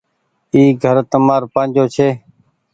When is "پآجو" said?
1.53-1.85